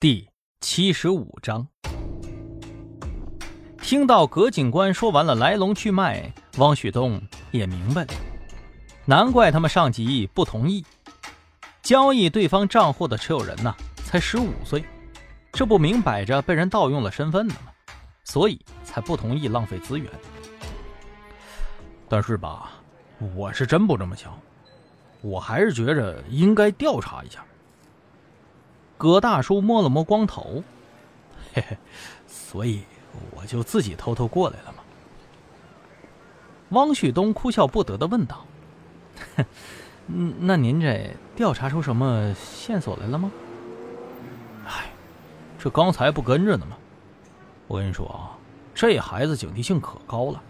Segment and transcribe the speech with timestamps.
[0.00, 0.26] 第
[0.62, 1.68] 七十五章，
[3.82, 8.14] 听到葛警官说完了来龙去脉，汪旭东也明白了，
[9.04, 10.82] 难怪他们上级不同意
[11.82, 14.82] 交易对方账户的持有人呢，才十五岁，
[15.52, 17.70] 这不明摆着被人盗用了身份呢吗？
[18.24, 20.10] 所以才不同意浪费资源。
[22.08, 22.70] 但是吧，
[23.36, 24.32] 我是真不这么想，
[25.20, 27.44] 我还是觉着应该调查一下。
[29.00, 30.62] 葛大叔摸了摸光头，
[31.54, 31.78] 嘿嘿，
[32.26, 32.82] 所以
[33.34, 34.82] 我就自己偷偷过来了嘛。
[36.68, 38.44] 汪旭东哭笑不得的问道
[40.08, 43.32] ：“嗯，那您这调查出什么线索来了吗？”
[44.68, 44.90] 哎，
[45.58, 46.76] 这刚才不跟着呢吗？
[47.68, 48.36] 我跟你说啊，
[48.74, 50.42] 这孩子警惕性可高了，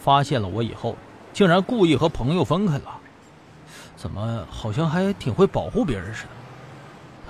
[0.00, 0.96] 发现了我以后，
[1.32, 2.98] 竟然故意和朋友分开了，
[3.94, 6.30] 怎么好像还挺会保护别人似的。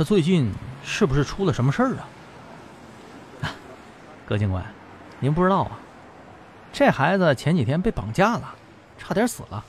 [0.01, 0.51] 他最近
[0.83, 1.91] 是不是出了什么事儿
[3.43, 3.53] 啊？
[4.25, 4.65] 葛警官，
[5.19, 5.79] 您不知道啊？
[6.73, 8.55] 这孩子前几天被绑架了，
[8.97, 9.63] 差点死了。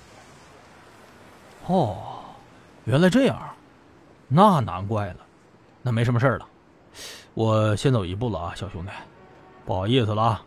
[1.66, 2.24] 哦，
[2.86, 3.38] 原来这样，
[4.30, 5.18] 那难怪了。
[5.82, 6.48] 那没什么事儿了，
[7.34, 8.92] 我先走一步了啊，小兄弟，
[9.66, 10.46] 不好意思了啊。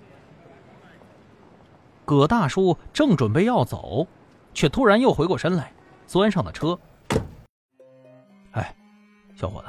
[2.07, 4.07] 葛大叔正准备要走，
[4.55, 5.71] 却突然又回过身来，
[6.07, 6.79] 钻上了车。
[8.53, 8.75] 哎。
[9.37, 9.67] 小伙子，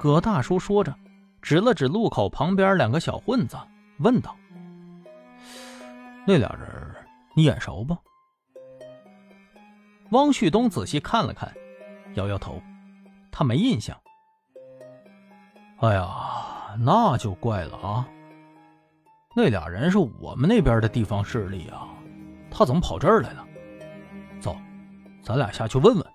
[0.00, 0.94] 葛大叔说着，
[1.42, 3.58] 指了指路口旁边两个小混子，
[3.98, 4.34] 问道
[6.26, 6.94] ：“那俩人
[7.34, 7.94] 你眼熟不？”
[10.12, 11.52] 汪旭东仔细看了看，
[12.14, 12.62] 摇摇头，
[13.30, 13.94] 他没印象。
[15.80, 18.08] 哎呀，那就怪了啊！
[19.36, 21.86] 那俩人是我们那边的地方势力啊，
[22.50, 23.46] 他怎么跑这儿来了？
[24.40, 24.56] 走，
[25.22, 26.06] 咱俩下去问问。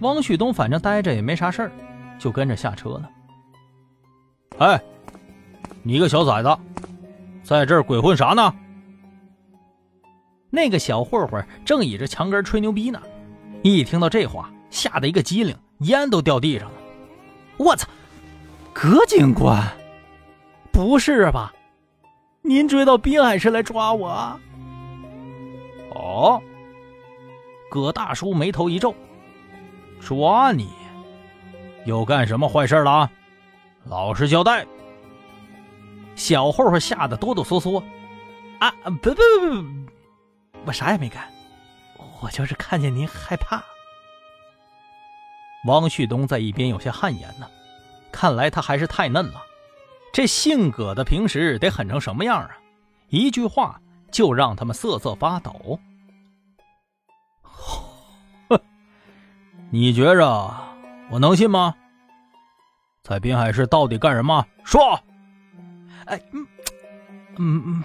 [0.00, 1.72] 汪旭东反正待着也没啥事儿，
[2.18, 3.10] 就跟着下车了。
[4.58, 4.80] 哎，
[5.82, 6.58] 你个小崽子，
[7.42, 8.54] 在这儿鬼混啥呢？
[10.50, 13.00] 那个小混混正倚着墙根吹牛逼呢，
[13.62, 16.78] 一听到这话，吓得一个机灵，烟都掉地上了。
[17.58, 17.88] 我操！
[18.72, 19.62] 葛警官，
[20.72, 21.52] 不是吧？
[22.42, 24.40] 您追到滨海市来抓我？
[25.94, 26.40] 哦，
[27.68, 28.94] 葛大叔眉头一皱。
[30.00, 30.68] 抓你，
[31.88, 33.10] 又干什么坏事了？
[33.84, 34.66] 老实交代。
[36.14, 37.82] 小混混吓得哆哆嗦嗦，
[38.58, 39.90] 啊，不不不不，
[40.66, 41.26] 我啥也没干，
[42.20, 43.64] 我就是看见您害怕。
[45.64, 47.48] 汪旭东在一边有些汗颜呢，
[48.12, 49.40] 看来他还是太嫩了，
[50.12, 52.50] 这性格的平时得狠成什么样啊？
[53.08, 55.80] 一句话就让他们瑟瑟发抖。
[59.70, 60.54] 你觉着
[61.10, 61.74] 我能信吗？
[63.08, 64.44] 在滨海市到底干什么？
[64.64, 65.00] 说！
[66.04, 66.46] 哎，嗯
[67.38, 67.82] 嗯嗯，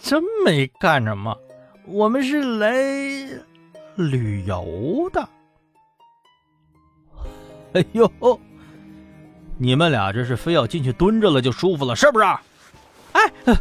[0.00, 1.36] 真没干什么，
[1.86, 2.72] 我们是来
[3.94, 5.28] 旅游的。
[7.74, 8.10] 哎呦，
[9.58, 12.24] 你们俩这是非要进去蹲着了就舒服了，是不是？
[13.12, 13.54] 哎，不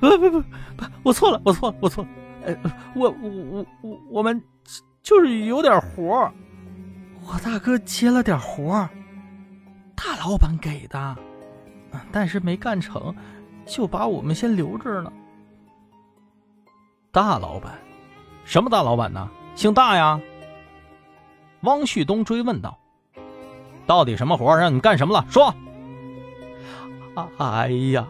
[0.00, 0.44] 不不不不，
[1.04, 2.10] 我错了，我错了，我错了。
[2.44, 2.56] 哎，
[2.96, 4.42] 我我我我我们
[5.00, 6.28] 就是有点活。
[7.24, 8.90] 我大哥接了点活大
[10.26, 11.16] 老板给的，
[12.10, 13.14] 但是没干成，
[13.64, 15.12] 就把我们先留着了。
[17.12, 17.78] 大老板，
[18.44, 19.30] 什么大老板呢？
[19.54, 20.20] 姓大呀？
[21.60, 22.76] 汪旭东追问道
[23.86, 25.24] ：“到底什么活让你干什么了？
[25.30, 25.54] 说。”
[27.38, 28.08] 哎呀，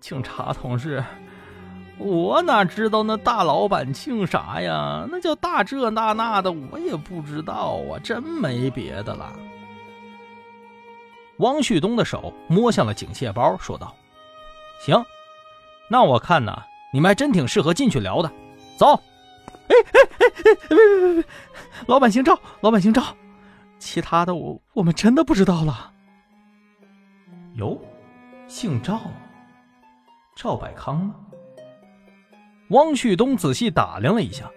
[0.00, 1.04] 警察同志。
[1.98, 5.06] 我哪知道那大老板姓啥呀？
[5.08, 9.32] 那叫大这那那的，我也不知道啊，真没别的了。
[11.38, 13.94] 汪旭东的手摸向了警械包，说道
[14.84, 15.04] ：“行，
[15.88, 16.62] 那我看呐，
[16.92, 18.32] 你们还真挺适合进去聊的。
[18.76, 18.94] 走。”
[19.68, 21.24] 哎哎哎哎，别别别别，
[21.86, 23.02] 老板姓赵，老板姓赵，
[23.78, 25.92] 其他的我我们真的不知道了。
[27.54, 27.80] 哟，
[28.46, 29.00] 姓赵，
[30.36, 31.14] 赵百康吗？
[32.70, 34.50] 汪旭东仔细打量了一下，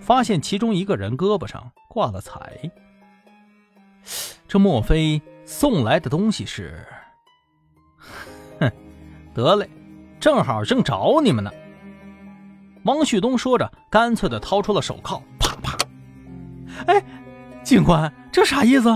[0.00, 2.58] 发现其中一个人胳膊上挂了彩。
[4.48, 6.84] 这莫非送来的东西是？
[8.58, 8.70] 哼，
[9.32, 9.70] 得嘞，
[10.20, 11.50] 正好正找你们呢。
[12.84, 15.78] 汪旭东说着，干脆的掏出了手铐，啪啪。
[16.86, 17.02] 哎，
[17.62, 18.88] 警官，这啥意思？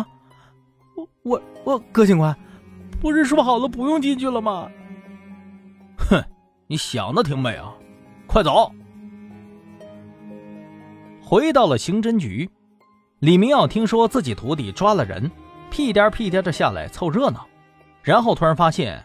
[0.96, 2.36] 我我我，葛警官，
[3.00, 4.68] 不是说好了不用进去了吗？
[5.96, 6.22] 哼，
[6.66, 7.72] 你想的挺美啊。
[8.26, 8.72] 快走！
[11.20, 12.48] 回到了刑侦局，
[13.18, 15.28] 李明耀听说自己徒弟抓了人，
[15.70, 17.46] 屁颠屁颠的下来凑热闹，
[18.02, 19.02] 然后突然发现，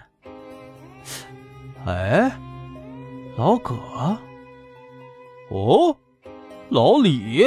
[1.85, 2.31] 哎，
[3.37, 3.75] 老葛，
[5.51, 5.95] 哦，
[6.69, 7.45] 老李，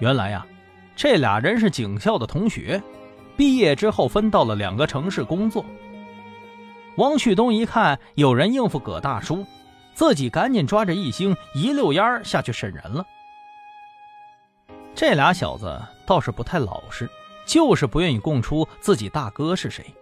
[0.00, 0.46] 原来呀，
[0.94, 2.80] 这俩人是警校的同学，
[3.36, 5.64] 毕业之后分到了两个城市工作。
[6.96, 9.46] 王旭东一看有人应付葛大叔，
[9.94, 13.04] 自己赶紧抓着一星一溜烟下去审人了。
[14.98, 17.08] 这俩小子倒是不太老实，
[17.46, 19.94] 就是不愿意供出自己大哥是谁。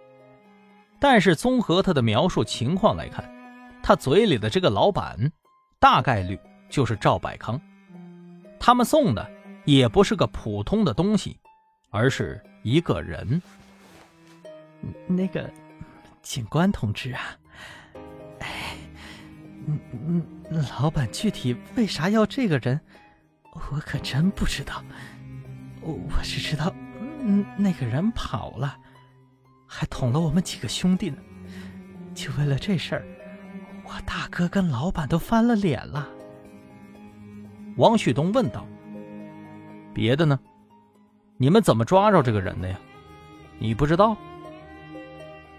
[0.99, 3.23] 但是综合他的描述情况来看，
[3.83, 5.31] 他嘴里的这个老板，
[5.79, 7.61] 大概率就是赵百康。
[8.59, 9.29] 他们送的
[9.65, 11.37] 也不是个普通的东西，
[11.91, 13.39] 而是一个人。
[15.05, 15.47] 那个
[16.23, 17.37] 警官同志啊，
[18.39, 18.75] 哎，
[19.67, 19.79] 嗯
[20.49, 22.81] 嗯，老板具体为啥要这个人？
[23.71, 24.83] 我可真不知道，
[25.81, 26.73] 我我只知道，
[27.21, 28.77] 嗯，那个人跑了，
[29.65, 31.17] 还捅了我们几个兄弟呢。
[32.15, 33.05] 就为了这事儿，
[33.83, 36.07] 我大哥跟老板都翻了脸了。
[37.75, 38.65] 王旭东问道
[39.93, 40.39] ：“别的呢？
[41.37, 42.79] 你们怎么抓着这个人的呀？
[43.59, 44.17] 你不知道？”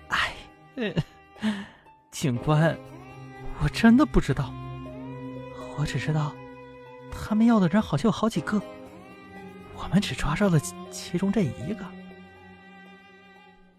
[0.09, 0.35] 哎，
[2.11, 2.77] 警官，
[3.61, 4.53] 我真的不知道，
[5.77, 6.33] 我只知道。
[7.11, 8.61] 他们要的人好像有好几个，
[9.75, 10.59] 我们只抓着了
[10.91, 11.85] 其中这一个。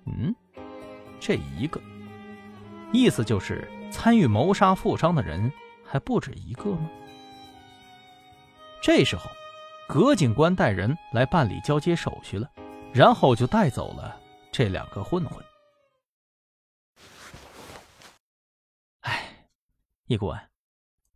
[0.06, 0.36] 嗯，
[1.20, 1.82] 这一个，
[2.92, 5.52] 意思就是参与谋杀富商的人
[5.86, 6.90] 还不止一个吗？
[8.82, 9.30] 这时候，
[9.88, 12.50] 葛警官带人来办理交接手续了，
[12.94, 14.20] 然后就带走了
[14.52, 15.44] 这两个混混。
[19.02, 19.48] 哎，
[20.06, 20.40] 叶顾问，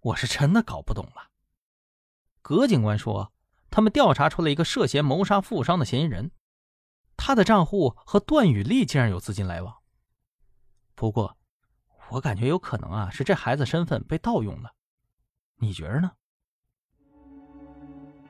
[0.01, 1.32] 我是真的搞不懂了。
[2.43, 3.31] 葛警官说
[3.71, 6.29] ：“他们调查出了一个涉嫌谋杀富商的嫌疑人，
[7.15, 9.73] 他的账户和段雨丽竟然有资金来往。
[10.93, 11.37] 不过，
[12.09, 14.73] 我感觉有可能啊，是这孩子身份被盗用了。
[15.55, 16.11] 你觉着呢？”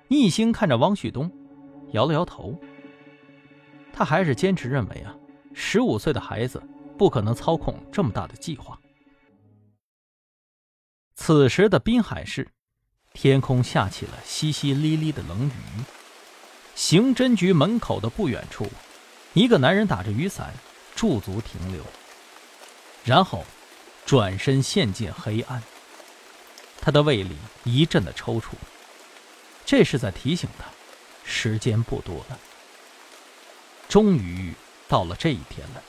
[0.09, 1.31] 一星看着汪旭东，
[1.93, 2.55] 摇了摇头。
[3.91, 5.17] 他还是坚持认为啊，
[5.55, 6.61] 十五岁的孩子
[6.99, 8.79] 不可能操控这么大的计划。
[11.15, 12.47] 此时的滨海市。
[13.13, 15.83] 天空下起了淅淅沥沥的冷雨。
[16.75, 18.69] 刑侦局门口的不远处，
[19.33, 20.51] 一个男人打着雨伞
[20.95, 21.83] 驻足停留，
[23.05, 23.45] 然后
[24.05, 25.61] 转身陷进黑暗。
[26.81, 28.55] 他的胃里一阵的抽搐，
[29.63, 30.65] 这是在提醒他，
[31.23, 32.39] 时间不多了。
[33.87, 34.53] 终于
[34.89, 35.83] 到了这一天了，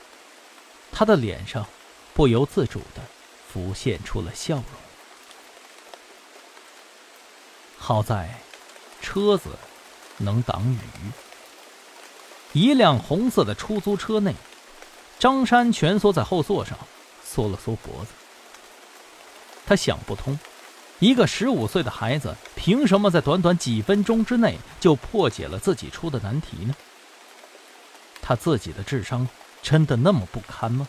[0.91, 1.65] 他的脸上
[2.13, 3.01] 不由自主的
[3.51, 4.84] 浮现出了笑容。
[7.77, 8.39] 好在，
[9.01, 9.49] 车子
[10.17, 10.79] 能挡雨。
[12.53, 14.33] 一辆红色的出租车内，
[15.19, 16.77] 张山蜷缩在后座上，
[17.23, 18.11] 缩了缩脖子。
[19.65, 20.39] 他想不通，
[20.99, 26.73] 一个十五岁的孩子凭什么在短短几分钟之内就破解了自己出的难题呢？
[28.21, 29.27] 他自己的智商
[29.61, 30.87] 真的那么不堪吗？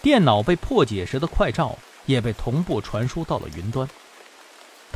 [0.00, 1.76] 电脑被破解时的快照
[2.06, 3.86] 也被同步传输到了云端。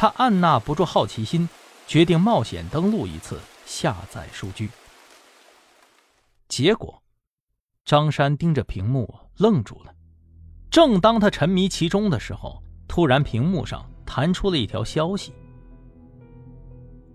[0.02, 1.48] 他按捺不住好奇心，
[1.86, 4.68] 决定冒险登录一次，下载数据。
[6.48, 7.00] 结果，
[7.84, 9.94] 张山盯着屏幕愣住了。
[10.72, 15.32] 正当他沉迷其中的时候，突然屏幕上弹出了一条消息：“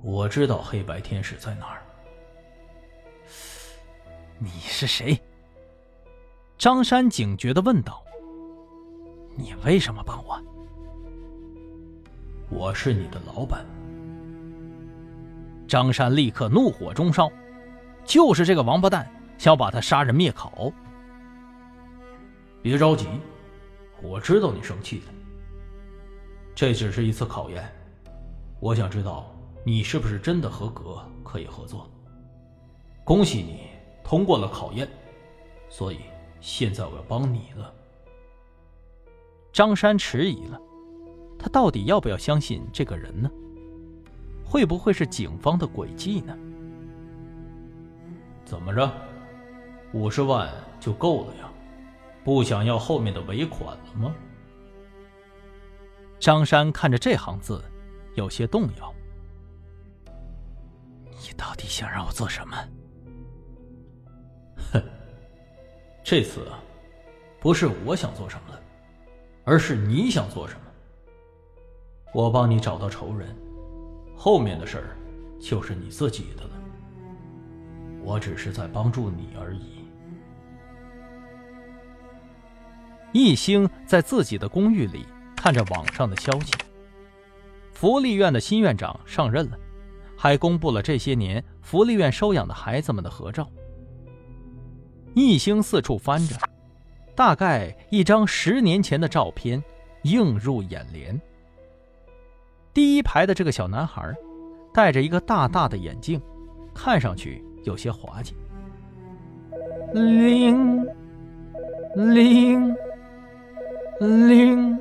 [0.02, 1.84] 我知道黑白天使在哪儿。”
[4.40, 5.22] 你是谁？
[6.58, 8.02] 张山警觉的问道
[9.36, 10.42] ：“你为什么帮我？”
[12.50, 13.66] 我是你的老板。
[15.68, 17.30] 张山立刻怒火中烧，
[18.06, 20.72] 就是这个王八蛋想把他杀人灭口。
[22.62, 23.08] 别着急，
[24.02, 25.14] 我知道你生气了。
[26.56, 27.70] 这只是一次考验，
[28.60, 29.30] 我想知道
[29.66, 31.90] 你是不是真的合格，可以合作。
[33.04, 33.68] 恭喜你
[34.04, 34.88] 通过了考验，
[35.70, 36.00] 所以
[36.40, 37.74] 现在我要帮你了。
[39.52, 40.60] 张山迟疑了。
[41.40, 43.30] 他到底要不要相信这个人呢？
[44.44, 46.38] 会不会是警方的诡计呢？
[48.46, 48.92] 怎么着，
[49.94, 51.50] 五十万就够了呀？
[52.24, 54.14] 不想要后面的尾款了吗？
[56.20, 57.64] 张山看着这行字，
[58.16, 58.94] 有些动摇。
[61.10, 62.58] 你到底想让我做什么？
[64.72, 64.82] 哼，
[66.04, 66.60] 这次啊，
[67.40, 68.62] 不是我想做什么了，
[69.44, 70.67] 而是你想做什么。
[72.14, 73.36] 我帮你找到仇人，
[74.16, 74.98] 后面的事儿
[75.40, 76.50] 就是你自己的了。
[78.04, 79.86] 我只是在帮助你而已。
[83.12, 86.54] 一星在自己的公寓里看着网上的消息，
[87.72, 89.58] 福利院的新院长上任了，
[90.16, 93.48] 还公布了这些年福利院收养的孩子们的合照。
[95.14, 96.36] 一星四处翻着，
[97.16, 99.62] 大概一张十年前的照片
[100.04, 101.20] 映入眼帘。
[102.78, 104.14] 第一排的这个小男孩，
[104.72, 106.22] 戴着一个大大的眼镜，
[106.76, 108.36] 看上去有些滑稽。
[109.96, 110.86] 铃，
[111.96, 112.76] 铃，
[114.00, 114.80] 铃。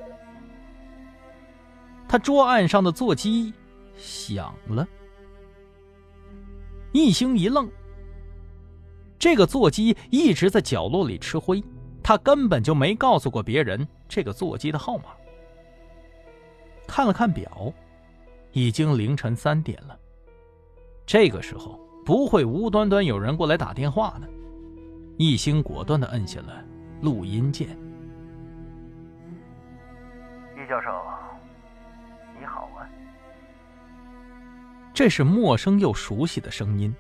[2.07, 3.51] 他桌案上的座机
[3.97, 4.87] 响了，
[6.93, 7.67] 一星一愣。
[9.19, 11.65] 这个座机一直在角落里吃灰，
[12.03, 15.05] 他根本就没告诉过别人这个座机的号码。
[16.87, 17.73] 看了看表。
[18.57, 20.01] 已经凌晨三点了，
[21.05, 24.27] 这个时候不会无端端有人过来打电话的。
[25.19, 26.65] 一星果断的摁下了
[27.03, 27.79] 录音键。
[30.55, 30.89] 易教授，
[32.41, 32.89] 你好啊！
[34.95, 36.95] 这是陌生又熟悉的声音，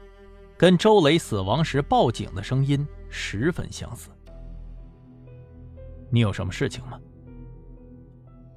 [0.59, 4.11] 跟周雷死亡时报警的声音十分相似。
[6.11, 7.01] 你有什么事情吗？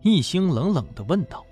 [0.01, 1.45] 一星冷冷的问道。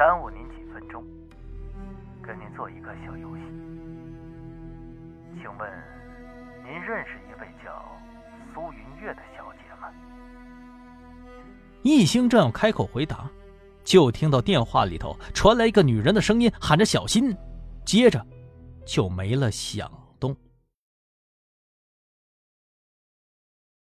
[0.00, 1.04] 耽误您几分钟，
[2.22, 3.42] 跟您做一个小游戏。
[5.34, 5.70] 请问，
[6.64, 8.00] 您认识一位叫
[8.54, 9.92] 苏云月的小姐吗？
[11.82, 13.30] 易星正要开口回答，
[13.84, 17.36] 就听到电话里头传来一个女人的声音，喊着“小心”，
[17.84, 18.26] 接着
[18.86, 20.34] 就没了响动。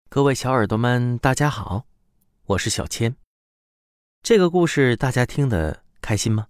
[0.09, 1.85] 各位小耳朵们，大家好，
[2.47, 3.15] 我是小千。
[4.23, 5.83] 这个故事大家听的。
[6.07, 6.47] 开心吗？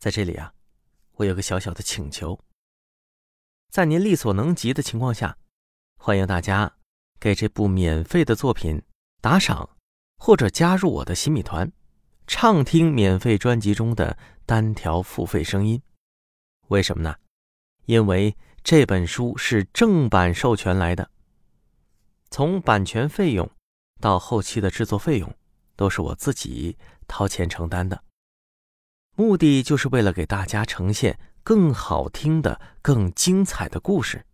[0.00, 0.52] 在这里啊，
[1.12, 2.40] 我有个小小的请求，
[3.70, 5.38] 在您力所能及的情况下，
[5.96, 6.74] 欢迎大家
[7.20, 8.82] 给这部免费的作品
[9.20, 9.76] 打赏，
[10.16, 11.70] 或者加入我的新米团，
[12.26, 15.80] 畅听免费专辑中的单条付费声音。
[16.66, 17.14] 为什么呢？
[17.84, 21.08] 因为这本书是正版授权来的，
[22.28, 23.48] 从版权费用
[24.00, 25.32] 到后期的制作费用，
[25.76, 28.02] 都是我自己掏钱承担的。
[29.14, 34.24] 目的就是为了给大家呈现更好听的、更精彩的故事，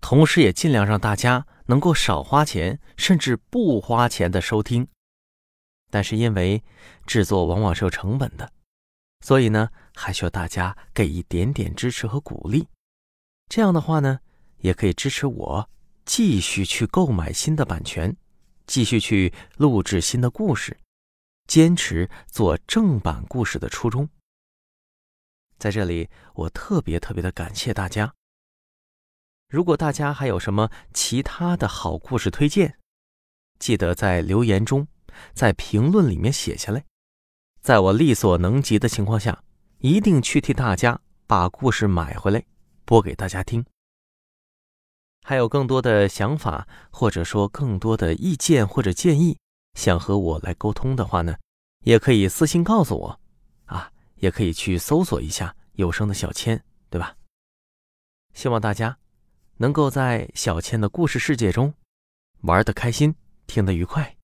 [0.00, 4.86] 同时也尽量让大家能够少花钱，甚至不花钱的收听。
[5.90, 6.62] 但是因为
[7.06, 8.52] 制作往往是有成本的，
[9.24, 12.68] 所以呢，还需要大家给一点点支持和鼓励。
[13.48, 14.20] 这样的话呢，
[14.58, 15.68] 也可以支持我
[16.04, 18.14] 继续去购买新的版权，
[18.66, 20.76] 继续去录制新的故事，
[21.46, 24.08] 坚持做正版故事的初衷。
[25.58, 28.14] 在这里，我特别特别的感谢大家。
[29.48, 32.78] 如果大家还有什么其他的好故事推荐，
[33.58, 34.86] 记得在留言中，
[35.34, 36.84] 在评论里面写下来，
[37.60, 39.42] 在我力所能及的情况下，
[39.78, 42.44] 一定去替大家把故事买回来，
[42.84, 43.64] 播给大家听。
[45.22, 49.38] 还有更多的想法，或者说更多的意见或者建议，
[49.74, 51.36] 想和我来沟通的话呢，
[51.80, 53.20] 也可以私信告诉我。
[54.18, 57.16] 也可以去搜索一下有声的小千，对吧？
[58.34, 58.98] 希望大家
[59.56, 61.74] 能够在小千的故事世界中
[62.42, 63.14] 玩的开心，
[63.46, 64.16] 听得愉快，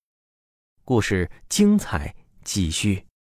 [0.83, 3.05] 故事精彩继续。